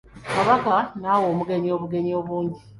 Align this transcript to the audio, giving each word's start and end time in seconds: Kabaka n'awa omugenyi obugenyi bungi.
Kabaka 0.33 0.75
n'awa 0.99 1.25
omugenyi 1.31 1.69
obugenyi 1.75 2.11
bungi. 2.27 2.59